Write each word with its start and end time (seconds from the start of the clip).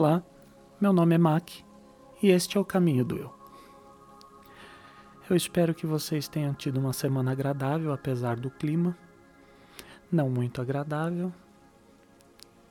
Olá, 0.00 0.24
meu 0.80 0.94
nome 0.94 1.14
é 1.14 1.18
Mac 1.18 1.50
e 2.22 2.30
este 2.30 2.56
é 2.56 2.60
o 2.60 2.64
Caminho 2.64 3.04
do 3.04 3.18
Eu. 3.18 3.34
Eu 5.28 5.36
espero 5.36 5.74
que 5.74 5.84
vocês 5.84 6.26
tenham 6.26 6.54
tido 6.54 6.80
uma 6.80 6.94
semana 6.94 7.32
agradável, 7.32 7.92
apesar 7.92 8.36
do 8.40 8.50
clima. 8.50 8.96
Não 10.10 10.30
muito 10.30 10.62
agradável. 10.62 11.30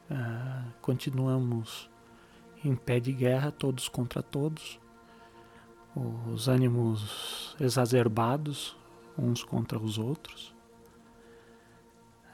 Uh, 0.10 0.72
continuamos 0.82 1.88
em 2.66 2.76
pé 2.76 3.00
de 3.00 3.14
guerra, 3.14 3.52
todos 3.52 3.88
contra 3.88 4.24
todos. 4.24 4.80
Os 6.34 6.48
ânimos 6.48 7.56
exacerbados 7.60 8.76
uns 9.16 9.44
contra 9.44 9.78
os 9.78 10.00
outros. 10.00 10.52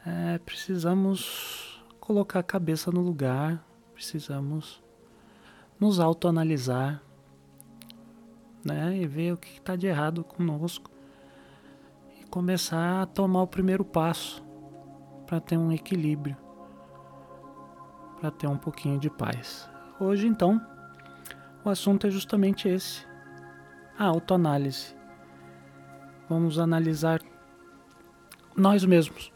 É, 0.06 0.38
precisamos 0.38 1.84
colocar 2.00 2.40
a 2.40 2.44
cabeça 2.44 2.90
no 2.94 3.02
lugar, 3.02 3.62
precisamos 3.94 4.85
nos 5.80 6.00
autoanalisar 6.00 7.02
né, 8.64 8.98
e 8.98 9.06
ver 9.06 9.34
o 9.34 9.38
que 9.38 9.60
está 9.60 9.76
de 9.76 9.88
errado 9.88 10.24
conosco 10.24 10.90
e 12.20 12.24
começar 12.26 13.02
a 13.02 13.06
tomar 13.06 13.44
o 13.44 13.48
primeiro 13.48 13.86
passo 13.86 14.44
para 15.28 15.40
ter 15.40 15.58
um 15.58 15.72
equilíbrio, 15.72 16.36
para 18.20 18.32
ter 18.32 18.48
um 18.48 18.58
pouquinho 18.58 19.00
de 19.00 19.10
paz. 19.10 19.70
Hoje, 20.00 20.28
então, 20.28 20.60
o 21.64 21.70
assunto 21.70 22.08
é 22.08 22.12
justamente 22.12 22.68
esse: 22.68 23.06
a 23.98 24.06
autoanálise. 24.06 24.96
Vamos 26.28 26.58
analisar 26.58 27.22
nós 28.56 28.84
mesmos. 28.84 29.32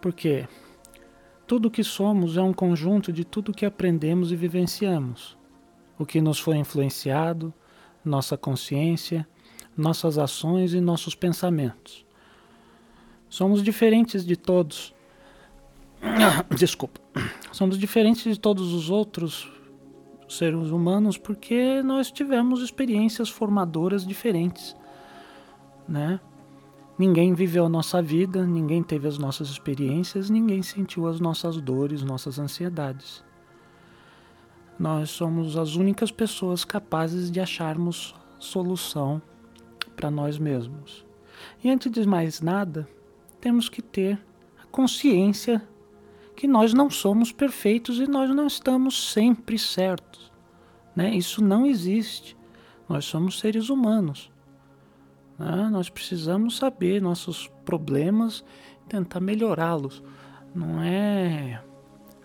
Porque 0.00 0.48
tudo 1.46 1.70
que 1.70 1.84
somos 1.84 2.36
é 2.36 2.42
um 2.42 2.52
conjunto 2.52 3.12
de 3.12 3.24
tudo 3.24 3.52
que 3.54 3.64
aprendemos 3.64 4.32
e 4.32 4.36
vivenciamos. 4.36 5.36
O 5.98 6.04
que 6.04 6.20
nos 6.20 6.38
foi 6.38 6.56
influenciado, 6.56 7.54
nossa 8.04 8.36
consciência, 8.36 9.26
nossas 9.76 10.18
ações 10.18 10.74
e 10.74 10.80
nossos 10.80 11.14
pensamentos. 11.14 12.04
Somos 13.28 13.62
diferentes 13.62 14.24
de 14.24 14.36
todos. 14.36 14.94
Desculpa. 16.56 17.00
Somos 17.52 17.78
diferentes 17.78 18.24
de 18.24 18.40
todos 18.40 18.72
os 18.72 18.90
outros 18.90 19.50
seres 20.28 20.70
humanos 20.70 21.16
porque 21.16 21.82
nós 21.82 22.10
tivemos 22.10 22.60
experiências 22.60 23.28
formadoras 23.28 24.04
diferentes, 24.04 24.76
né? 25.88 26.18
Ninguém 26.98 27.34
viveu 27.34 27.66
a 27.66 27.68
nossa 27.68 28.00
vida, 28.00 28.46
ninguém 28.46 28.82
teve 28.82 29.06
as 29.06 29.18
nossas 29.18 29.50
experiências, 29.50 30.30
ninguém 30.30 30.62
sentiu 30.62 31.06
as 31.06 31.20
nossas 31.20 31.60
dores, 31.60 32.02
nossas 32.02 32.38
ansiedades. 32.38 33.22
Nós 34.78 35.10
somos 35.10 35.58
as 35.58 35.76
únicas 35.76 36.10
pessoas 36.10 36.64
capazes 36.64 37.30
de 37.30 37.38
acharmos 37.38 38.14
solução 38.38 39.20
para 39.94 40.10
nós 40.10 40.38
mesmos. 40.38 41.04
E 41.62 41.70
antes 41.70 41.90
de 41.90 42.06
mais 42.06 42.40
nada, 42.40 42.88
temos 43.40 43.68
que 43.68 43.82
ter 43.82 44.18
a 44.62 44.66
consciência 44.66 45.66
que 46.34 46.46
nós 46.46 46.72
não 46.72 46.90
somos 46.90 47.30
perfeitos 47.30 47.98
e 47.98 48.06
nós 48.06 48.30
não 48.30 48.46
estamos 48.46 49.12
sempre 49.12 49.58
certos. 49.58 50.32
Né? 50.94 51.14
Isso 51.14 51.42
não 51.42 51.66
existe. 51.66 52.36
Nós 52.88 53.04
somos 53.04 53.38
seres 53.38 53.68
humanos. 53.68 54.30
Né? 55.38 55.68
Nós 55.70 55.88
precisamos 55.88 56.56
saber 56.56 57.00
nossos 57.00 57.48
problemas 57.64 58.44
e 58.84 58.88
tentar 58.88 59.20
melhorá-los. 59.20 60.02
Não 60.54 60.82
é, 60.82 61.62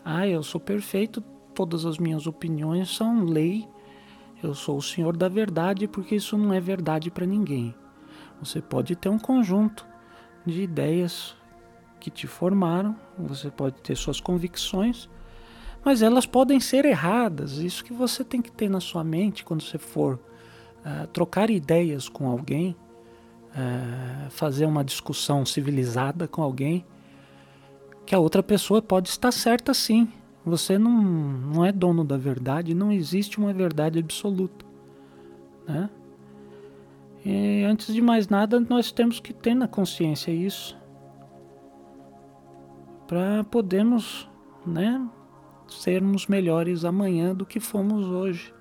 ah, 0.05 0.27
eu 0.27 0.41
sou 0.41 0.59
perfeito, 0.59 1.21
todas 1.53 1.85
as 1.85 1.97
minhas 1.97 2.27
opiniões 2.27 2.95
são 2.95 3.25
lei, 3.25 3.67
eu 4.41 4.55
sou 4.55 4.77
o 4.77 4.81
senhor 4.81 5.15
da 5.15 5.27
verdade, 5.27 5.87
porque 5.87 6.15
isso 6.15 6.37
não 6.37 6.53
é 6.53 6.59
verdade 6.59 7.11
para 7.11 7.25
ninguém. 7.25 7.75
Você 8.39 8.61
pode 8.61 8.95
ter 8.95 9.09
um 9.09 9.19
conjunto 9.19 9.85
de 10.45 10.63
ideias 10.63 11.35
que 11.99 12.09
te 12.09 12.25
formaram, 12.25 12.95
você 13.17 13.51
pode 13.51 13.75
ter 13.81 13.95
suas 13.95 14.19
convicções, 14.19 15.07
mas 15.85 16.01
elas 16.01 16.25
podem 16.25 16.59
ser 16.59 16.85
erradas. 16.85 17.57
Isso 17.57 17.83
que 17.83 17.93
você 17.93 18.23
tem 18.23 18.41
que 18.41 18.51
ter 18.51 18.69
na 18.69 18.79
sua 18.79 19.03
mente 19.03 19.43
quando 19.43 19.61
você 19.61 19.77
for 19.77 20.15
uh, 20.15 21.05
trocar 21.07 21.51
ideias 21.51 22.09
com 22.09 22.27
alguém 22.27 22.75
é, 23.55 24.29
fazer 24.29 24.65
uma 24.65 24.83
discussão 24.83 25.45
civilizada 25.45 26.27
com 26.27 26.41
alguém, 26.41 26.85
que 28.05 28.15
a 28.15 28.19
outra 28.19 28.41
pessoa 28.41 28.81
pode 28.81 29.09
estar 29.09 29.31
certa 29.31 29.73
sim. 29.73 30.07
Você 30.43 30.77
não, 30.77 30.91
não 30.91 31.65
é 31.65 31.71
dono 31.71 32.03
da 32.03 32.17
verdade, 32.17 32.73
não 32.73 32.91
existe 32.91 33.37
uma 33.37 33.53
verdade 33.53 33.99
absoluta. 33.99 34.65
Né? 35.67 35.89
E 37.23 37.63
antes 37.63 37.93
de 37.93 38.01
mais 38.01 38.27
nada, 38.27 38.59
nós 38.59 38.91
temos 38.91 39.19
que 39.19 39.33
ter 39.33 39.53
na 39.53 39.67
consciência 39.67 40.31
isso 40.31 40.79
para 43.07 43.43
podermos 43.43 44.29
né, 44.65 45.05
sermos 45.67 46.27
melhores 46.27 46.85
amanhã 46.85 47.35
do 47.35 47.45
que 47.45 47.59
fomos 47.59 48.05
hoje. 48.07 48.53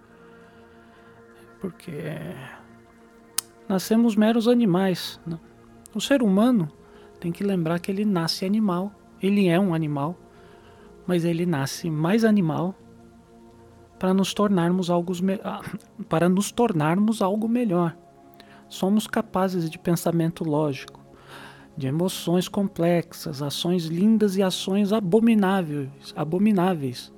Porque 1.60 1.92
nascemos 3.70 4.16
meros 4.16 4.48
animais. 4.48 5.20
Né? 5.24 5.38
O 5.94 6.00
ser 6.00 6.24
humano 6.24 6.68
tem 7.20 7.30
que 7.30 7.44
lembrar 7.44 7.78
que 7.78 7.88
ele 7.88 8.04
nasce 8.04 8.44
animal, 8.44 8.92
ele 9.22 9.46
é 9.46 9.60
um 9.60 9.72
animal, 9.72 10.18
mas 11.06 11.24
ele 11.24 11.46
nasce 11.46 11.88
mais 11.88 12.24
animal 12.24 12.74
para 13.96 14.12
nos 14.12 14.34
tornarmos 14.34 14.90
algo, 14.90 15.12
ah, 15.44 15.60
para 16.08 16.28
nos 16.28 16.50
tornarmos 16.50 17.22
algo 17.22 17.48
melhor. 17.48 17.96
Somos 18.68 19.06
capazes 19.06 19.70
de 19.70 19.78
pensamento 19.78 20.42
lógico, 20.42 21.00
de 21.76 21.86
emoções 21.86 22.48
complexas, 22.48 23.40
ações 23.40 23.84
lindas 23.84 24.36
e 24.36 24.42
ações 24.42 24.92
abomináveis, 24.92 26.12
abomináveis, 26.16 27.12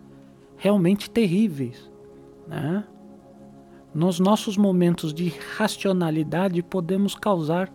realmente 0.59 1.09
terríveis, 1.09 1.91
né? 2.47 2.85
Nos 3.95 4.19
nossos 4.19 4.57
momentos 4.57 5.13
de 5.13 5.29
racionalidade, 5.57 6.63
podemos 6.63 7.15
causar 7.15 7.71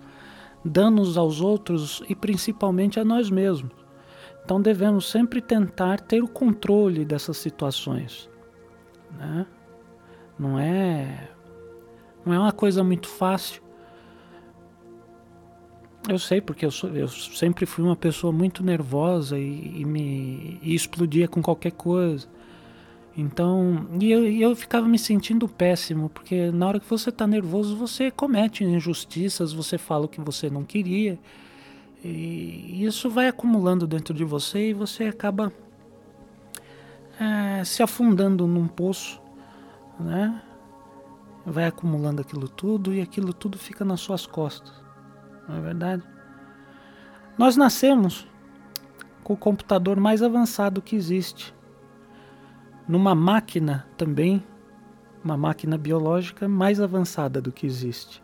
danos 0.66 1.18
aos 1.18 1.42
outros 1.42 2.02
e 2.10 2.16
principalmente 2.16 3.00
a 3.00 3.06
nós 3.06 3.30
mesmos. 3.30 3.72
Então 4.44 4.62
devemos 4.62 5.10
sempre 5.10 5.42
tentar 5.42 6.00
ter 6.00 6.24
o 6.24 6.28
controle 6.28 7.06
dessas 7.06 7.38
situações. 7.38 8.30
Né? 9.18 9.46
Não 10.40 10.58
é 10.58 11.30
não 12.26 12.34
é 12.34 12.40
uma 12.40 12.52
coisa 12.52 12.84
muito 12.84 13.08
fácil. 13.08 13.62
Eu 16.10 16.20
sei 16.20 16.40
porque 16.42 16.66
eu, 16.66 16.72
sou, 16.72 16.90
eu 16.90 17.08
sempre 17.08 17.66
fui 17.66 17.84
uma 17.84 17.96
pessoa 17.96 18.32
muito 18.32 18.64
nervosa 18.64 19.38
e, 19.38 19.82
e 19.82 19.86
me 19.86 20.60
e 20.62 20.74
explodia 20.74 21.28
com 21.28 21.42
qualquer 21.42 21.72
coisa. 21.72 22.28
Então, 23.18 23.88
e 24.00 24.12
eu, 24.12 24.24
eu 24.32 24.56
ficava 24.56 24.88
me 24.88 25.00
sentindo 25.00 25.50
péssimo, 25.50 26.08
porque 26.08 26.52
na 26.52 26.68
hora 26.68 26.80
que 26.80 26.88
você 26.88 27.10
está 27.10 27.26
nervoso, 27.26 27.76
você 27.76 28.12
comete 28.12 28.64
injustiças, 28.64 29.52
você 29.52 29.76
fala 29.76 30.06
o 30.06 30.08
que 30.08 30.22
você 30.22 30.52
não 30.52 30.64
queria, 30.64 31.18
e 32.04 32.86
isso 32.86 33.10
vai 33.10 33.28
acumulando 33.28 33.88
dentro 33.88 34.14
de 34.14 34.24
você 34.24 34.70
e 34.70 34.74
você 34.74 35.06
acaba 35.06 35.52
é, 37.20 37.64
se 37.64 37.82
afundando 37.82 38.46
num 38.46 38.68
poço, 38.68 39.20
né? 40.00 40.40
Vai 41.44 41.66
acumulando 41.66 42.22
aquilo 42.22 42.48
tudo 42.48 42.94
e 42.94 43.02
aquilo 43.02 43.34
tudo 43.34 43.58
fica 43.58 43.84
nas 43.84 44.00
suas 44.00 44.28
costas, 44.28 44.72
não 45.50 45.58
é 45.58 45.62
verdade? 45.62 46.04
Nós 47.36 47.58
nascemos 47.58 48.28
com 49.24 49.34
o 49.34 49.38
computador 49.38 50.00
mais 50.00 50.22
avançado 50.22 50.84
que 50.84 50.96
existe 50.96 51.57
numa 52.88 53.14
máquina 53.14 53.86
também, 53.98 54.44
uma 55.24 55.36
máquina 55.36 55.78
biológica 55.78 56.48
mais 56.48 56.80
avançada 56.80 57.42
do 57.42 57.52
que 57.52 57.66
existe. 57.66 58.24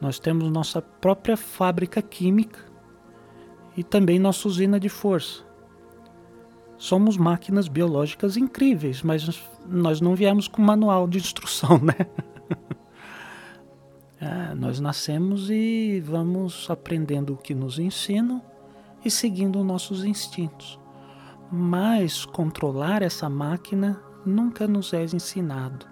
Nós 0.00 0.18
temos 0.18 0.50
nossa 0.50 0.80
própria 0.80 1.36
fábrica 1.36 2.00
química 2.00 2.60
e 3.76 3.84
também 3.84 4.18
nossa 4.18 4.48
usina 4.48 4.80
de 4.80 4.88
força. 4.88 5.44
Somos 6.78 7.16
máquinas 7.16 7.68
biológicas 7.68 8.36
incríveis, 8.36 9.02
mas 9.02 9.42
nós 9.66 10.00
não 10.00 10.14
viemos 10.14 10.48
com 10.48 10.62
manual 10.62 11.06
de 11.06 11.18
instrução, 11.18 11.78
né? 11.80 11.94
é, 14.20 14.54
nós 14.54 14.80
nascemos 14.80 15.50
e 15.50 16.02
vamos 16.04 16.68
aprendendo 16.70 17.34
o 17.34 17.36
que 17.36 17.54
nos 17.54 17.78
ensinam 17.78 18.42
e 19.04 19.10
seguindo 19.10 19.62
nossos 19.64 20.04
instintos 20.04 20.78
mas 21.50 22.24
controlar 22.24 23.02
essa 23.02 23.28
máquina 23.28 24.00
nunca 24.24 24.66
nos 24.66 24.92
é 24.92 25.04
ensinado. 25.04 25.86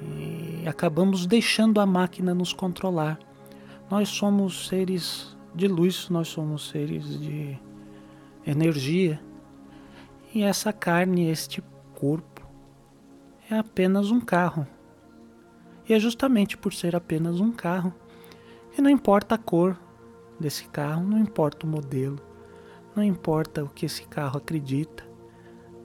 E 0.00 0.66
acabamos 0.66 1.26
deixando 1.26 1.80
a 1.80 1.86
máquina 1.86 2.34
nos 2.34 2.52
controlar. 2.52 3.18
Nós 3.90 4.08
somos 4.08 4.68
seres 4.68 5.36
de 5.54 5.68
luz, 5.68 6.08
nós 6.08 6.28
somos 6.28 6.68
seres 6.70 7.20
de 7.20 7.58
energia 8.46 9.20
E 10.34 10.42
essa 10.42 10.72
carne, 10.72 11.28
este 11.28 11.62
corpo, 11.94 12.40
é 13.50 13.58
apenas 13.58 14.10
um 14.10 14.18
carro. 14.18 14.66
E 15.86 15.92
é 15.92 15.98
justamente 15.98 16.56
por 16.56 16.72
ser 16.72 16.96
apenas 16.96 17.38
um 17.38 17.52
carro 17.52 17.92
que 18.72 18.80
não 18.80 18.88
importa 18.88 19.34
a 19.34 19.38
cor 19.38 19.78
desse 20.40 20.64
carro, 20.68 21.04
não 21.04 21.18
importa 21.18 21.66
o 21.66 21.68
modelo, 21.68 22.18
não 22.94 23.02
importa 23.02 23.64
o 23.64 23.68
que 23.68 23.86
esse 23.86 24.04
carro 24.04 24.38
acredita 24.38 25.04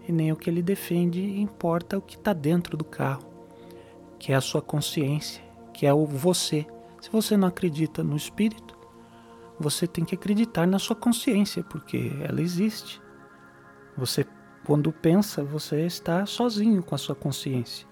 e 0.08 0.12
nem 0.12 0.32
o 0.32 0.36
que 0.36 0.50
ele 0.50 0.62
defende, 0.62 1.22
importa 1.40 1.98
o 1.98 2.02
que 2.02 2.16
está 2.16 2.34
dentro 2.34 2.78
do 2.78 2.84
carro, 2.84 3.24
que 4.18 4.32
é 4.32 4.36
a 4.36 4.42
sua 4.42 4.62
consciência, 4.62 5.44
que 5.74 5.86
é 5.86 5.94
o 5.94 6.06
você. 6.06 6.66
Se 7.02 7.10
você 7.10 7.38
não 7.38 7.48
acredita 7.48 8.04
no 8.04 8.16
espírito, 8.16 8.78
você 9.60 9.88
tem 9.88 10.06
que 10.06 10.16
acreditar 10.16 10.68
na 10.68 10.80
sua 10.80 10.96
consciência, 10.96 11.64
porque 11.64 12.12
ela 12.22 12.42
existe. 12.42 13.02
Você, 13.98 14.26
quando 14.66 14.92
pensa, 14.92 15.44
você 15.44 15.86
está 15.86 16.26
sozinho 16.26 16.84
com 16.84 16.96
a 16.96 16.98
sua 16.98 17.16
consciência. 17.16 17.88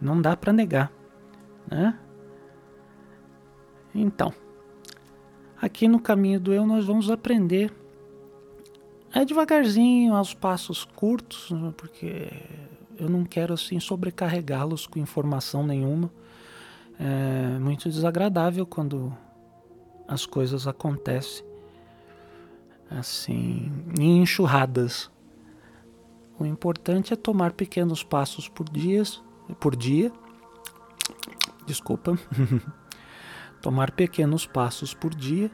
Não 0.00 0.20
dá 0.20 0.36
para 0.36 0.52
negar, 0.52 0.90
né? 1.70 1.98
Então, 3.94 4.32
aqui 5.62 5.86
no 5.86 6.00
caminho 6.00 6.40
do 6.40 6.52
eu 6.52 6.66
nós 6.66 6.84
vamos 6.84 7.08
aprender 7.08 7.72
é 9.14 9.26
devagarzinho, 9.26 10.14
aos 10.14 10.32
passos 10.32 10.84
curtos, 10.84 11.50
né, 11.50 11.72
porque 11.76 12.32
eu 12.98 13.10
não 13.10 13.24
quero 13.24 13.52
assim 13.52 13.78
sobrecarregá-los 13.78 14.86
com 14.86 14.98
informação 14.98 15.66
nenhuma. 15.66 16.10
É 16.98 17.58
muito 17.58 17.90
desagradável 17.90 18.64
quando 18.64 19.14
as 20.08 20.24
coisas 20.24 20.66
acontecem 20.66 21.44
assim 22.90 23.70
em 23.98 24.22
enxurradas. 24.22 25.10
O 26.38 26.46
importante 26.46 27.12
é 27.12 27.16
tomar 27.16 27.52
pequenos 27.52 28.02
passos 28.02 28.48
por 28.48 28.68
dias, 28.68 29.22
por 29.60 29.76
dia. 29.76 30.10
Desculpa. 31.66 32.18
tomar 33.62 33.92
pequenos 33.92 34.44
passos 34.44 34.92
por 34.92 35.14
dia, 35.14 35.50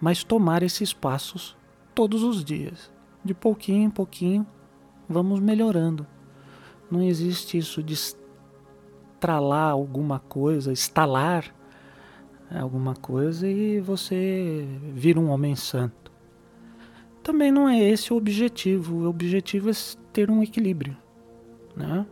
mas 0.00 0.22
tomar 0.22 0.62
esses 0.62 0.92
passos 0.92 1.56
todos 1.94 2.22
os 2.22 2.44
dias. 2.44 2.92
De 3.24 3.34
pouquinho 3.34 3.82
em 3.82 3.90
pouquinho, 3.90 4.46
vamos 5.08 5.40
melhorando. 5.40 6.06
Não 6.90 7.02
existe 7.02 7.58
isso 7.58 7.82
de 7.82 7.94
estralar 7.94 9.72
alguma 9.72 10.20
coisa, 10.20 10.72
estalar 10.72 11.52
alguma 12.50 12.94
coisa 12.94 13.48
e 13.48 13.80
você 13.80 14.68
vira 14.92 15.18
um 15.18 15.30
homem 15.30 15.56
santo. 15.56 16.12
Também 17.22 17.50
não 17.50 17.68
é 17.68 17.80
esse 17.80 18.12
o 18.12 18.16
objetivo. 18.16 18.96
O 18.96 19.08
objetivo 19.08 19.70
é 19.70 19.72
ter 20.12 20.30
um 20.30 20.42
equilíbrio, 20.42 20.96
né? 21.74 22.06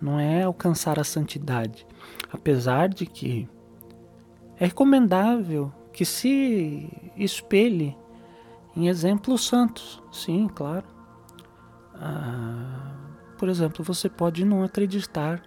Não 0.00 0.18
é 0.18 0.42
alcançar 0.42 0.98
a 0.98 1.04
santidade, 1.04 1.86
apesar 2.32 2.88
de 2.88 3.04
que 3.04 3.48
é 4.58 4.66
recomendável 4.66 5.72
que 5.92 6.04
se 6.04 6.88
espelhe 7.16 7.96
em 8.76 8.88
exemplos 8.88 9.46
santos, 9.46 10.02
sim, 10.12 10.48
claro. 10.52 10.86
Ah, 11.94 12.92
por 13.36 13.48
exemplo, 13.48 13.84
você 13.84 14.08
pode 14.08 14.44
não 14.44 14.62
acreditar 14.62 15.42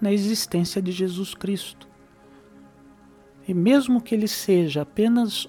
na 0.00 0.12
existência 0.12 0.82
de 0.82 0.92
Jesus 0.92 1.34
Cristo. 1.34 1.88
E 3.46 3.54
mesmo 3.54 4.00
que 4.00 4.14
ele 4.14 4.28
seja 4.28 4.82
apenas 4.82 5.48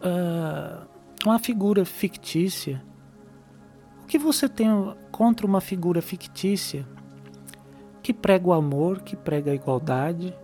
ah, 0.00 0.86
uma 1.24 1.38
figura 1.38 1.84
fictícia, 1.84 2.82
o 4.02 4.06
que 4.06 4.18
você 4.18 4.48
tem 4.48 4.68
contra 5.10 5.46
uma 5.46 5.60
figura 5.60 6.02
fictícia 6.02 6.86
que 8.02 8.12
prega 8.12 8.48
o 8.48 8.52
amor, 8.52 9.02
que 9.02 9.16
prega 9.16 9.52
a 9.52 9.54
igualdade, 9.54 10.34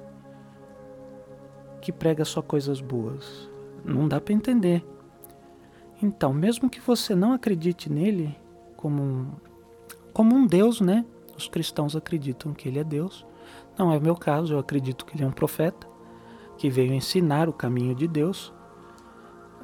que 1.89 1.93
prega 1.93 2.23
só 2.23 2.43
coisas 2.43 2.83
boas? 2.83 3.49
Não 3.83 4.07
dá 4.07 4.21
para 4.21 4.35
entender. 4.35 4.85
Então, 6.03 6.35
mesmo 6.35 6.69
que 6.69 6.81
você 6.81 7.15
não 7.15 7.33
acredite 7.33 7.91
nele 7.91 8.37
como 8.77 9.03
um, 9.03 9.33
como 10.13 10.37
um 10.37 10.47
Deus, 10.47 10.83
né? 10.83 11.03
Os 11.35 11.49
cristãos 11.49 11.97
acreditam 11.97 12.53
que 12.53 12.69
ele 12.69 12.79
é 12.79 12.85
Deus. 12.85 13.25
Não 13.79 13.91
é 13.91 13.97
o 13.97 14.03
meu 14.03 14.15
caso, 14.15 14.53
eu 14.53 14.59
acredito 14.59 15.07
que 15.07 15.17
ele 15.17 15.25
é 15.25 15.27
um 15.27 15.33
profeta 15.33 15.87
que 16.59 16.69
veio 16.69 16.93
ensinar 16.93 17.49
o 17.49 17.55
caminho 17.55 17.95
de 17.95 18.07
Deus. 18.07 18.53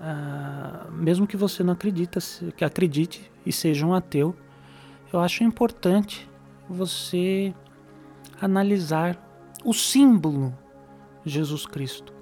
Ah, 0.00 0.86
mesmo 0.92 1.26
que 1.26 1.36
você 1.36 1.62
não 1.62 1.74
acredita, 1.74 2.20
que 2.56 2.64
acredite 2.64 3.30
e 3.44 3.52
seja 3.52 3.84
um 3.84 3.92
ateu, 3.92 4.34
eu 5.12 5.20
acho 5.20 5.44
importante 5.44 6.26
você 6.70 7.54
analisar 8.40 9.22
o 9.62 9.74
símbolo 9.74 10.54
Jesus 11.22 11.66
Cristo. 11.66 12.13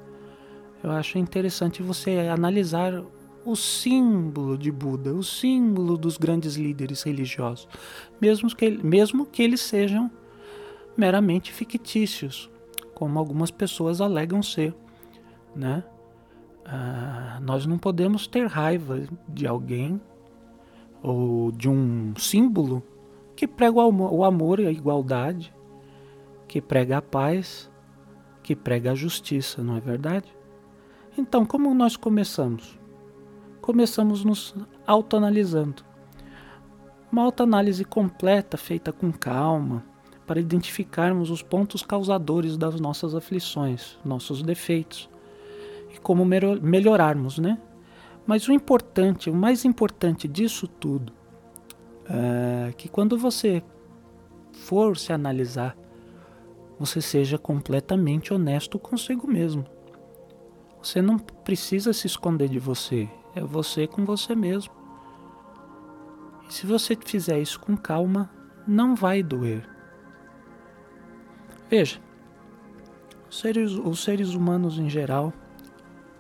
Eu 0.83 0.91
acho 0.91 1.19
interessante 1.19 1.83
você 1.83 2.29
analisar 2.33 3.05
o 3.45 3.57
símbolo 3.57 4.57
de 4.57 4.71
Buda, 4.71 5.13
o 5.13 5.23
símbolo 5.23 5.97
dos 5.97 6.17
grandes 6.17 6.57
líderes 6.57 7.03
religiosos, 7.03 7.69
mesmo 8.21 8.55
que, 8.55 8.71
mesmo 8.71 9.27
que 9.27 9.43
eles 9.43 9.61
sejam 9.61 10.11
meramente 10.97 11.53
fictícios, 11.53 12.51
como 12.95 13.19
algumas 13.19 13.51
pessoas 13.51 14.01
alegam 14.01 14.43
ser, 14.43 14.75
né? 15.55 15.85
Ah, 16.65 17.41
nós 17.43 17.67
não 17.67 17.79
podemos 17.79 18.27
ter 18.27 18.47
raiva 18.47 19.03
de 19.29 19.47
alguém 19.47 20.01
ou 21.03 21.51
de 21.51 21.69
um 21.69 22.15
símbolo 22.17 22.83
que 23.35 23.49
prega 23.49 23.81
o 23.81 24.25
amor 24.25 24.61
e 24.61 24.67
a 24.67 24.71
igualdade, 24.71 25.53
que 26.47 26.61
prega 26.61 26.99
a 26.99 27.03
paz, 27.03 27.69
que 28.43 28.55
prega 28.55 28.93
a 28.93 28.95
justiça, 28.95 29.63
não 29.63 29.77
é 29.77 29.81
verdade? 29.81 30.33
Então, 31.17 31.45
como 31.45 31.75
nós 31.75 31.97
começamos? 31.97 32.83
começamos 33.63 34.25
nos 34.25 34.55
autoanalisando. 34.85 35.85
Uma 37.11 37.23
autoanálise 37.23 37.85
completa, 37.85 38.57
feita 38.57 38.93
com 38.93 39.13
calma, 39.13 39.85
para 40.27 40.41
identificarmos 40.41 41.31
os 41.31 41.43
pontos 41.43 41.83
causadores 41.83 42.57
das 42.57 42.81
nossas 42.81 43.15
aflições, 43.15 43.97
nossos 44.05 44.43
defeitos 44.43 45.09
e 45.95 46.01
como 46.01 46.25
melhorarmos, 46.25 47.39
né? 47.39 47.59
Mas 48.27 48.49
o 48.49 48.53
importante, 48.53 49.31
o 49.31 49.35
mais 49.35 49.65
importante 49.65 50.27
disso 50.27 50.67
tudo, 50.67 51.13
é 52.09 52.73
que 52.73 52.89
quando 52.89 53.17
você 53.17 53.63
for 54.53 54.97
se 54.97 55.13
analisar, 55.13 55.77
você 56.79 57.01
seja 57.01 57.39
completamente 57.39 58.35
honesto 58.35 58.79
consigo 58.79 59.31
mesmo. 59.31 59.65
Você 60.83 61.01
não 61.01 61.19
precisa 61.19 61.93
se 61.93 62.07
esconder 62.07 62.49
de 62.49 62.59
você. 62.59 63.09
É 63.35 63.41
você 63.41 63.87
com 63.87 64.05
você 64.05 64.35
mesmo. 64.35 64.73
E 66.49 66.53
se 66.53 66.67
você 66.67 66.97
fizer 66.97 67.39
isso 67.39 67.61
com 67.61 67.77
calma, 67.77 68.29
não 68.67 68.95
vai 68.95 69.23
doer. 69.23 69.69
Veja, 71.71 72.01
os 73.31 73.39
seres, 73.39 73.73
os 73.73 74.03
seres 74.03 74.35
humanos 74.35 74.79
em 74.79 74.91
geral 74.91 75.33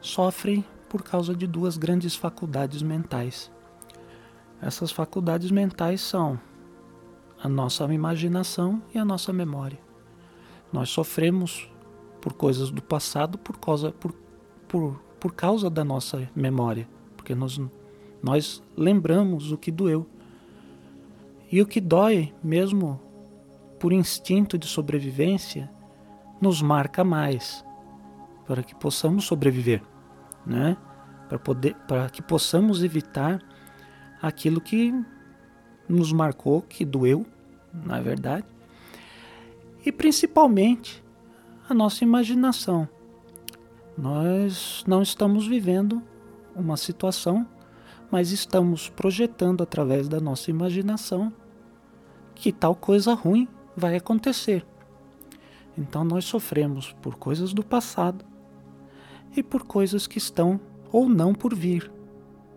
sofrem 0.01 0.65
por 0.89 1.03
causa 1.03 1.35
de 1.35 1.47
duas 1.47 1.77
grandes 1.77 2.15
faculdades 2.15 2.83
mentais. 2.83 3.51
Essas 4.61 4.93
faculdades 4.93 5.51
mentais 5.51 6.01
são 6.01 6.41
a 7.43 7.49
nossa 7.49 7.85
imaginação 7.93 8.81
e 8.95 8.99
a 8.99 9.05
nossa 9.05 9.33
memória. 9.33 9.79
Nós 10.73 10.89
sofremos 10.89 11.69
por 12.21 12.33
coisas 12.33 12.71
do 12.71 12.81
passado 12.81 13.37
por 13.37 13.59
causa, 13.59 13.91
por, 13.91 14.15
por, 14.73 15.01
por 15.21 15.33
causa 15.33 15.71
da 15.71 15.85
nossa 15.85 16.29
memória 16.35 16.89
porque 17.23 17.37
nós, 17.37 17.61
nós 18.21 18.63
lembramos 18.77 19.53
o 19.53 19.57
que 19.57 19.71
doeu. 19.71 20.05
E 21.51 21.63
o 21.63 21.67
que 21.67 21.81
dói, 21.81 22.35
mesmo 22.43 23.01
por 23.79 23.93
instinto 23.93 24.59
de 24.59 24.67
sobrevivência, 24.67 25.71
nos 26.41 26.61
marca 26.61 27.05
mais 27.05 27.65
para 28.45 28.63
que 28.63 28.75
possamos 28.75 29.25
sobreviver, 29.25 29.83
né? 30.45 30.77
Para 31.29 31.39
poder, 31.39 31.77
para 31.87 32.11
que 32.11 32.21
possamos 32.21 32.83
evitar 32.83 33.41
aquilo 34.21 34.61
que 34.61 34.93
nos 35.89 36.13
marcou, 36.13 36.63
que 36.63 36.85
doeu, 36.85 37.25
na 37.73 38.01
verdade, 38.01 38.47
e 39.87 39.93
principalmente 39.93 41.05
a 41.69 41.75
nossa 41.75 42.03
imaginação. 42.03 42.89
Nós 43.97 44.83
não 44.87 45.03
estamos 45.03 45.47
vivendo 45.47 46.03
uma 46.57 46.77
situação, 46.77 47.47
mas 48.11 48.31
estamos 48.31 48.89
projetando 48.89 49.63
através 49.63 50.09
da 50.09 50.21
nossa 50.21 50.51
imaginação 50.51 51.33
que 52.35 52.53
tal 52.53 52.75
coisa 52.75 53.13
ruim 53.13 53.47
vai 53.77 53.97
acontecer. 53.97 54.67
Então 55.77 56.05
nós 56.05 56.25
sofremos 56.25 56.93
por 57.03 57.17
coisas 57.17 57.53
do 57.53 57.63
passado 57.63 58.25
e 59.37 59.43
por 59.43 59.65
coisas 59.65 60.07
que 60.07 60.19
estão 60.19 60.59
ou 60.91 61.09
não 61.09 61.35
por 61.35 61.55
vir, 61.55 61.91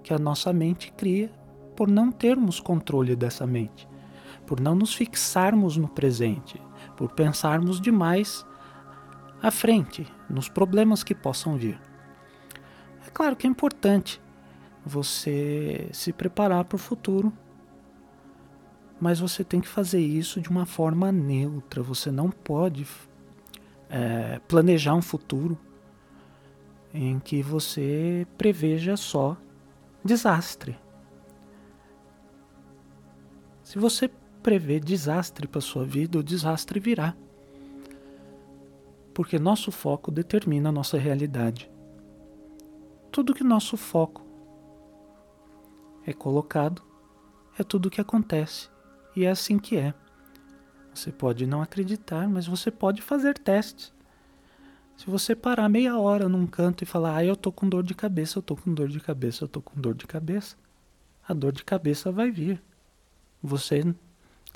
que 0.03 0.13
a 0.13 0.19
nossa 0.19 0.51
mente 0.53 0.91
cria 0.91 1.31
por 1.75 1.89
não 1.89 2.11
termos 2.11 2.59
controle 2.61 3.15
dessa 3.15 3.45
mente, 3.45 3.87
por 4.47 4.61
não 4.61 4.73
nos 4.73 4.93
fixarmos 4.93 5.75
no 5.75 5.87
presente, 5.89 6.61
por 6.95 7.11
pensarmos 7.11 7.81
demais 7.81 8.45
à 9.45 9.51
frente, 9.51 10.11
nos 10.27 10.49
problemas 10.49 11.03
que 11.03 11.13
possam 11.13 11.55
vir. 11.55 11.79
É 13.05 13.11
claro 13.11 13.35
que 13.35 13.45
é 13.45 13.49
importante 13.49 14.19
você 14.83 15.87
se 15.93 16.11
preparar 16.11 16.65
para 16.65 16.77
o 16.77 16.79
futuro, 16.79 17.31
mas 18.99 19.19
você 19.19 19.43
tem 19.43 19.61
que 19.61 19.67
fazer 19.67 19.99
isso 19.99 20.41
de 20.41 20.49
uma 20.49 20.65
forma 20.65 21.11
neutra. 21.11 21.83
Você 21.83 22.09
não 22.09 22.31
pode 22.31 22.87
é, 23.87 24.39
planejar 24.47 24.95
um 24.95 25.01
futuro 25.01 25.55
em 26.91 27.19
que 27.19 27.43
você 27.43 28.25
preveja 28.39 28.97
só 28.97 29.37
desastre. 30.03 30.75
Se 33.61 33.77
você 33.77 34.09
prever 34.41 34.79
desastre 34.79 35.47
para 35.47 35.61
sua 35.61 35.85
vida, 35.85 36.17
o 36.17 36.23
desastre 36.23 36.79
virá. 36.79 37.15
Porque 39.15 39.39
nosso 39.39 39.71
foco 39.71 40.11
determina 40.11 40.67
a 40.67 40.71
nossa 40.73 40.97
realidade. 40.97 41.71
Tudo 43.09 43.33
que 43.33 43.45
nosso 43.45 43.77
foco 43.77 44.21
é 46.05 46.11
colocado 46.11 46.83
é 47.57 47.63
tudo 47.63 47.85
o 47.85 47.89
que 47.89 48.01
acontece. 48.01 48.69
E 49.15 49.23
é 49.23 49.29
assim 49.29 49.57
que 49.57 49.77
é. 49.77 49.93
Você 50.93 51.13
pode 51.13 51.47
não 51.47 51.61
acreditar, 51.61 52.27
mas 52.27 52.45
você 52.45 52.69
pode 52.69 53.01
fazer 53.01 53.37
testes. 53.37 53.93
Se 54.97 55.09
você 55.09 55.33
parar 55.33 55.69
meia 55.69 55.97
hora 55.97 56.27
num 56.27 56.45
canto 56.45 56.83
e 56.83 56.85
falar, 56.85 57.15
ah, 57.15 57.23
eu 57.23 57.37
tô 57.37 57.53
com 57.53 57.69
dor 57.69 57.83
de 57.83 57.95
cabeça, 57.95 58.37
eu 58.37 58.43
tô 58.43 58.57
com 58.57 58.73
dor 58.73 58.89
de 58.89 58.99
cabeça, 58.99 59.45
eu 59.45 59.47
tô 59.47 59.61
com 59.61 59.79
dor 59.79 59.95
de 59.95 60.05
cabeça, 60.05 60.57
a 61.25 61.33
dor 61.33 61.53
de 61.53 61.63
cabeça 61.63 62.11
vai 62.11 62.29
vir. 62.29 62.61
Você, 63.41 63.81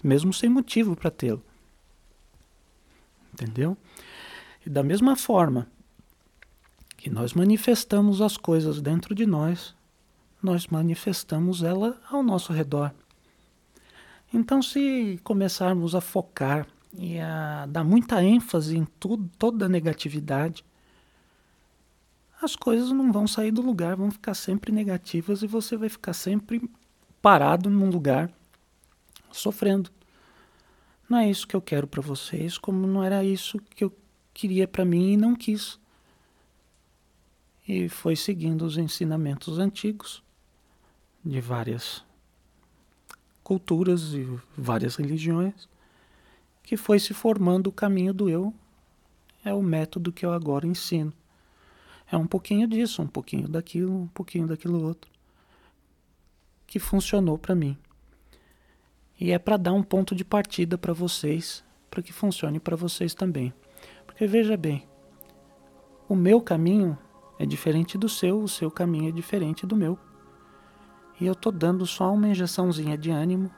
mesmo 0.03 0.33
sem 0.33 0.49
motivo 0.49 0.97
para 0.97 1.09
tê-lo. 1.09 1.41
Entendeu? 3.33 3.77
E 4.65 4.69
da 4.69 4.83
mesma 4.83 5.15
forma 5.15 5.67
que 6.97 7.09
nós 7.09 7.33
manifestamos 7.33 8.21
as 8.21 8.35
coisas 8.35 8.81
dentro 8.81 9.15
de 9.15 9.25
nós, 9.25 9.75
nós 10.41 10.67
manifestamos 10.67 11.63
ela 11.63 11.99
ao 12.09 12.21
nosso 12.21 12.51
redor. 12.51 12.93
Então, 14.33 14.61
se 14.61 15.19
começarmos 15.23 15.95
a 15.95 16.01
focar 16.01 16.67
e 16.93 17.19
a 17.19 17.65
dar 17.67 17.83
muita 17.83 18.23
ênfase 18.23 18.77
em 18.77 18.85
tudo, 18.99 19.29
toda 19.37 19.65
a 19.65 19.69
negatividade, 19.69 20.63
as 22.41 22.55
coisas 22.55 22.91
não 22.91 23.11
vão 23.11 23.27
sair 23.27 23.51
do 23.51 23.61
lugar, 23.61 23.95
vão 23.95 24.11
ficar 24.11 24.33
sempre 24.33 24.71
negativas 24.71 25.41
e 25.41 25.47
você 25.47 25.75
vai 25.75 25.89
ficar 25.89 26.13
sempre 26.13 26.69
parado 27.21 27.69
num 27.69 27.89
lugar 27.89 28.31
sofrendo. 29.31 29.89
Não 31.09 31.17
é 31.17 31.29
isso 31.29 31.47
que 31.47 31.55
eu 31.55 31.61
quero 31.61 31.87
para 31.87 32.01
vocês, 32.01 32.57
como 32.57 32.85
não 32.85 33.03
era 33.03 33.23
isso 33.23 33.57
que 33.75 33.83
eu 33.83 33.93
queria 34.39 34.65
para 34.65 34.85
mim 34.85 35.11
e 35.11 35.17
não 35.17 35.35
quis. 35.35 35.77
E 37.67 37.89
foi 37.89 38.15
seguindo 38.15 38.61
os 38.61 38.77
ensinamentos 38.77 39.59
antigos 39.59 40.23
de 41.25 41.41
várias 41.41 42.05
culturas 43.43 44.13
e 44.13 44.25
várias 44.57 44.95
religiões 44.95 45.67
que 46.63 46.77
foi 46.77 46.99
se 46.99 47.13
formando 47.13 47.67
o 47.67 47.71
caminho 47.71 48.13
do 48.13 48.29
eu. 48.29 48.53
É 49.43 49.53
o 49.53 49.61
método 49.61 50.09
que 50.11 50.25
eu 50.25 50.31
agora 50.31 50.65
ensino. 50.65 51.11
É 52.09 52.15
um 52.15 52.25
pouquinho 52.25 52.65
disso, 52.65 53.01
um 53.01 53.07
pouquinho 53.07 53.49
daquilo, 53.49 54.03
um 54.03 54.07
pouquinho 54.07 54.47
daquilo 54.47 54.81
outro. 54.81 55.11
Que 56.65 56.79
funcionou 56.79 57.37
para 57.37 57.53
mim. 57.53 57.77
E 59.19 59.31
é 59.31 59.39
para 59.39 59.57
dar 59.57 59.73
um 59.73 59.83
ponto 59.83 60.15
de 60.15 60.23
partida 60.23 60.77
para 60.77 60.93
vocês, 60.93 61.61
para 61.91 62.01
que 62.01 62.13
funcione 62.13 62.57
para 62.57 62.77
vocês 62.77 63.13
também. 63.13 63.53
Porque 64.19 64.27
veja 64.27 64.57
bem, 64.57 64.85
o 66.09 66.13
meu 66.13 66.41
caminho 66.41 66.99
é 67.39 67.45
diferente 67.45 67.97
do 67.97 68.09
seu, 68.09 68.43
o 68.43 68.49
seu 68.49 68.69
caminho 68.69 69.07
é 69.07 69.13
diferente 69.13 69.65
do 69.65 69.77
meu. 69.77 69.97
E 71.21 71.25
eu 71.25 71.33
tô 71.33 71.49
dando 71.49 71.85
só 71.85 72.13
uma 72.13 72.27
injeçãozinha 72.27 72.97
de 72.97 73.09
ânimo 73.11 73.49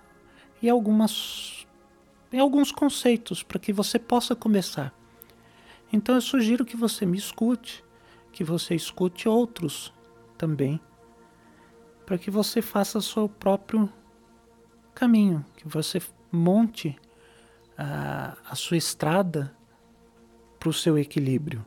e 0.62 0.70
algumas 0.70 1.66
em 2.32 2.38
alguns 2.38 2.72
conceitos 2.72 3.42
para 3.42 3.58
que 3.58 3.74
você 3.74 3.98
possa 3.98 4.36
começar. 4.36 4.94
Então 5.92 6.14
eu 6.14 6.22
sugiro 6.22 6.64
que 6.64 6.78
você 6.78 7.08
me 7.08 7.18
escute, 7.18 7.84
que 8.32 8.44
você 8.44 8.76
escute 8.76 9.28
outros 9.28 9.92
também, 10.38 10.80
para 12.06 12.20
que 12.20 12.30
você 12.30 12.62
faça 12.62 13.02
seu 13.02 13.28
próprio 13.28 13.92
caminho, 14.94 15.44
que 15.58 15.68
você 15.68 16.00
monte 16.32 16.96
a, 17.76 18.38
a 18.48 18.54
sua 18.54 18.78
estrada 18.78 19.60
para 20.62 20.70
o 20.70 20.74
seu 20.74 20.96
equilíbrio, 20.96 21.66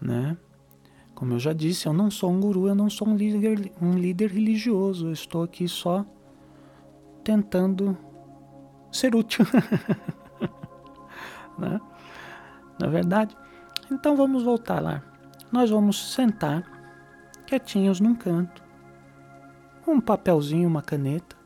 né? 0.00 0.36
Como 1.12 1.34
eu 1.34 1.40
já 1.40 1.52
disse, 1.52 1.88
eu 1.88 1.92
não 1.92 2.08
sou 2.08 2.30
um 2.30 2.40
guru, 2.40 2.68
eu 2.68 2.74
não 2.74 2.88
sou 2.88 3.08
um 3.08 3.16
líder, 3.16 3.72
um 3.82 3.94
líder 3.94 4.30
religioso, 4.30 5.08
eu 5.08 5.12
estou 5.12 5.42
aqui 5.42 5.66
só 5.66 6.06
tentando 7.24 7.98
ser 8.92 9.16
útil. 9.16 9.44
né? 11.58 11.80
Na 12.78 12.86
é 12.86 12.90
verdade? 12.90 13.36
Então 13.90 14.16
vamos 14.16 14.44
voltar 14.44 14.80
lá. 14.80 15.02
Nós 15.50 15.68
vamos 15.68 16.14
sentar 16.14 16.62
quietinhos 17.44 17.98
num 17.98 18.14
canto. 18.14 18.62
Um 19.84 20.00
papelzinho, 20.00 20.68
uma 20.68 20.80
caneta. 20.80 21.36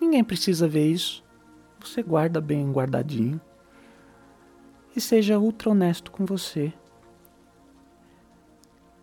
Ninguém 0.00 0.24
precisa 0.24 0.66
ver 0.66 0.90
isso. 0.90 1.22
Você 1.78 2.02
guarda 2.02 2.40
bem 2.40 2.68
guardadinho. 2.72 3.40
E 4.94 5.00
seja 5.00 5.38
ultra 5.38 5.70
honesto 5.70 6.10
com 6.10 6.24
você. 6.24 6.72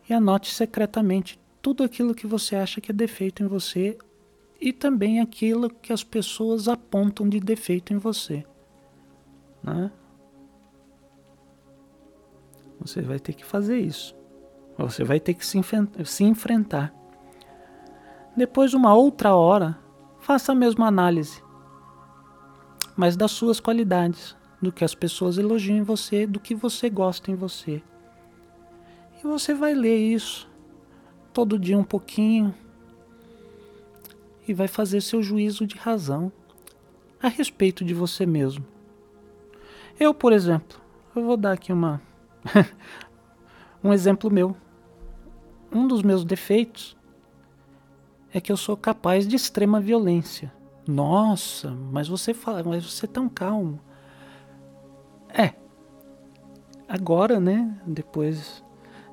E 0.10 0.14
anote 0.14 0.54
secretamente 0.54 1.40
tudo 1.62 1.84
aquilo 1.84 2.16
que 2.16 2.26
você 2.26 2.56
acha 2.56 2.82
que 2.82 2.92
é 2.92 2.94
defeito 2.94 3.44
em 3.44 3.48
você 3.48 3.98
e 4.60 4.72
também 4.72 5.20
aquilo 5.20 5.70
que 5.70 5.92
as 5.92 6.04
pessoas 6.04 6.68
apontam 6.68 7.28
de 7.28 7.40
defeito 7.40 7.94
em 7.94 7.98
você. 7.98 8.46
Né? 9.64 9.92
Você 12.80 13.02
vai 13.02 13.20
ter 13.20 13.34
que 13.34 13.46
fazer 13.46 13.80
isso. 13.80 14.16
Você 14.78 15.04
vai 15.04 15.20
ter 15.20 15.34
que 15.34 15.46
se, 15.46 15.60
se 16.06 16.24
enfrentar. 16.24 16.94
Depois, 18.36 18.74
uma 18.74 18.94
outra 18.94 19.36
hora, 19.36 19.78
faça 20.20 20.52
a 20.52 20.56
mesma 20.56 20.88
análise, 20.88 21.44
mas 22.96 23.18
das 23.18 23.32
suas 23.32 23.60
qualidades, 23.60 24.36
do 24.62 24.72
que 24.72 24.84
as 24.84 24.94
pessoas 24.94 25.38
elogiam 25.38 25.78
em 25.78 25.84
você, 25.84 26.28
do 26.28 26.40
que 26.40 26.54
você 26.54 26.90
gosta 26.90 27.32
em 27.32 27.36
você. 27.36 27.82
E 29.20 29.28
você 29.28 29.54
vai 29.54 29.74
ler 29.74 29.98
isso 29.98 30.50
todo 31.34 31.58
dia 31.58 31.78
um 31.78 31.84
pouquinho, 31.84 32.54
e 34.48 34.54
vai 34.54 34.68
fazer 34.68 35.02
seu 35.02 35.22
juízo 35.22 35.66
de 35.66 35.76
razão 35.78 36.32
a 37.22 37.28
respeito 37.28 37.86
de 37.86 37.94
você 37.94 38.26
mesmo. 38.26 38.66
Eu, 40.00 40.14
por 40.14 40.34
exemplo, 40.34 40.80
eu 41.16 41.24
vou 41.24 41.38
dar 41.38 41.54
aqui 41.54 41.72
uma 41.72 42.02
um 43.84 43.94
exemplo 43.94 44.32
meu. 44.32 44.56
Um 45.72 45.88
dos 45.88 46.02
meus 46.02 46.26
defeitos 46.26 46.98
é 48.34 48.42
que 48.42 48.52
eu 48.52 48.58
sou 48.58 48.76
capaz 48.76 49.28
de 49.28 49.36
extrema 49.36 49.80
violência. 49.80 50.52
Nossa, 50.88 51.72
mas 51.92 52.08
você 52.08 52.34
fala, 52.34 52.64
mas 52.64 52.84
você 52.84 53.06
é 53.06 53.10
tão 53.10 53.30
calmo. 53.30 53.80
É. 55.34 55.54
Agora, 56.88 57.40
né, 57.40 57.80
depois 57.86 58.64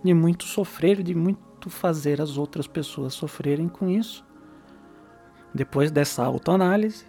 de 0.02 0.12
muito 0.12 0.44
sofrer, 0.44 1.02
de 1.02 1.14
muito 1.14 1.70
fazer 1.70 2.20
as 2.20 2.36
outras 2.36 2.66
pessoas 2.66 3.14
sofrerem 3.14 3.68
com 3.68 3.88
isso, 3.88 4.24
depois 5.54 5.90
dessa 5.90 6.24
autoanálise, 6.24 7.06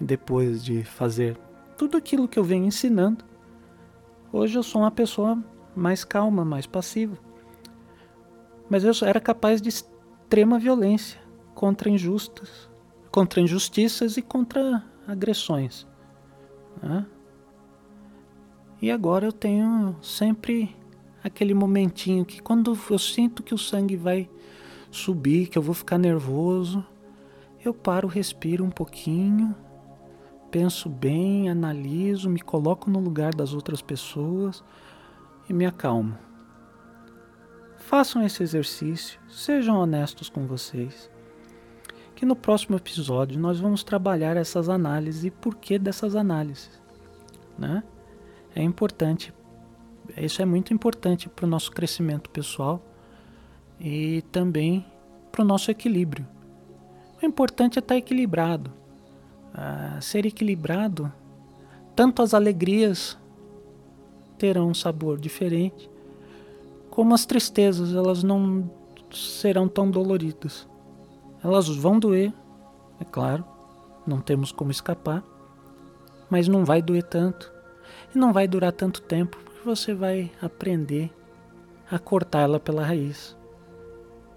depois 0.00 0.64
de 0.64 0.84
fazer 0.84 1.36
tudo 1.76 1.96
aquilo 1.96 2.28
que 2.28 2.38
eu 2.38 2.44
venho 2.44 2.66
ensinando, 2.66 3.24
hoje 4.32 4.56
eu 4.56 4.62
sou 4.62 4.82
uma 4.82 4.90
pessoa 4.90 5.42
mais 5.74 6.04
calma, 6.04 6.44
mais 6.44 6.66
passiva. 6.66 7.18
Mas 8.68 8.84
eu 8.84 8.92
era 9.06 9.20
capaz 9.20 9.60
de 9.60 9.68
extrema 9.68 10.58
violência 10.58 11.20
contra 11.54 11.90
injustas, 11.90 12.70
contra 13.10 13.40
injustiças 13.40 14.16
e 14.16 14.22
contra 14.22 14.84
agressões. 15.06 15.86
Né? 16.82 17.06
E 18.84 18.90
agora 18.90 19.24
eu 19.24 19.32
tenho 19.32 19.96
sempre 20.02 20.76
aquele 21.22 21.54
momentinho 21.54 22.22
que 22.22 22.42
quando 22.42 22.78
eu 22.90 22.98
sinto 22.98 23.42
que 23.42 23.54
o 23.54 23.56
sangue 23.56 23.96
vai 23.96 24.28
subir, 24.90 25.46
que 25.46 25.56
eu 25.56 25.62
vou 25.62 25.74
ficar 25.74 25.96
nervoso, 25.96 26.84
eu 27.64 27.72
paro, 27.72 28.06
respiro 28.06 28.62
um 28.62 28.68
pouquinho, 28.68 29.54
penso 30.50 30.90
bem, 30.90 31.48
analiso, 31.48 32.28
me 32.28 32.40
coloco 32.40 32.90
no 32.90 33.00
lugar 33.00 33.34
das 33.34 33.54
outras 33.54 33.80
pessoas 33.80 34.62
e 35.48 35.54
me 35.54 35.64
acalmo. 35.64 36.18
Façam 37.78 38.22
esse 38.22 38.42
exercício, 38.42 39.18
sejam 39.30 39.78
honestos 39.78 40.28
com 40.28 40.46
vocês. 40.46 41.10
Que 42.14 42.24
que 42.24 42.26
no 42.26 42.36
próximo 42.36 42.76
episódio 42.76 43.38
nós 43.38 43.60
vamos 43.60 43.84
trabalhar 43.84 44.34
essas 44.34 44.68
análises 44.68 45.24
e 45.24 45.30
porquê 45.30 45.78
dessas 45.78 46.14
análises, 46.16 46.82
né? 47.58 47.82
É 48.54 48.62
importante, 48.62 49.34
isso 50.16 50.40
é 50.40 50.44
muito 50.44 50.72
importante 50.72 51.28
para 51.28 51.44
o 51.44 51.48
nosso 51.48 51.72
crescimento 51.72 52.30
pessoal 52.30 52.80
e 53.80 54.22
também 54.30 54.86
para 55.32 55.42
o 55.42 55.44
nosso 55.44 55.72
equilíbrio. 55.72 56.24
O 57.20 57.26
importante 57.26 57.78
é 57.78 57.80
estar 57.80 57.96
equilibrado. 57.96 58.70
Ah, 59.52 59.98
ser 60.00 60.26
equilibrado, 60.26 61.12
tanto 61.96 62.22
as 62.22 62.34
alegrias 62.34 63.16
terão 64.36 64.68
um 64.68 64.74
sabor 64.74 65.18
diferente, 65.18 65.88
como 66.90 67.14
as 67.14 67.24
tristezas, 67.24 67.94
elas 67.94 68.22
não 68.22 68.68
serão 69.12 69.68
tão 69.68 69.90
doloridas. 69.90 70.68
Elas 71.42 71.68
vão 71.68 71.98
doer, 71.98 72.32
é 73.00 73.04
claro, 73.04 73.44
não 74.04 74.20
temos 74.20 74.50
como 74.50 74.72
escapar, 74.72 75.22
mas 76.28 76.48
não 76.48 76.64
vai 76.64 76.82
doer 76.82 77.04
tanto 77.04 77.53
e 78.14 78.18
não 78.18 78.32
vai 78.32 78.46
durar 78.46 78.72
tanto 78.72 79.02
tempo, 79.02 79.36
porque 79.44 79.64
você 79.64 79.92
vai 79.92 80.30
aprender 80.40 81.10
a 81.90 81.98
cortá-la 81.98 82.60
pela 82.60 82.84
raiz 82.84 83.36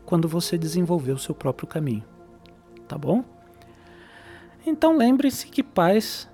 quando 0.06 0.28
você 0.28 0.58
desenvolver 0.58 1.12
o 1.12 1.20
seu 1.20 1.36
próprio 1.36 1.68
caminho. 1.68 2.04
Tá 2.88 2.98
bom? 2.98 3.24
Então 4.66 4.98
lembre-se 4.98 5.48
que 5.48 5.62
paz 5.62 6.30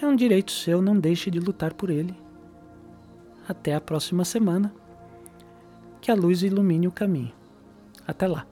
é 0.00 0.06
um 0.06 0.16
direito 0.16 0.50
seu, 0.50 0.82
não 0.82 0.98
deixe 0.98 1.30
de 1.30 1.38
lutar 1.38 1.74
por 1.74 1.90
ele. 1.90 2.16
Até 3.46 3.74
a 3.74 3.80
próxima 3.80 4.24
semana. 4.24 4.72
Que 6.00 6.10
a 6.10 6.14
luz 6.14 6.42
ilumine 6.42 6.88
o 6.88 6.92
caminho. 6.92 7.32
Até 8.06 8.26
lá. 8.26 8.46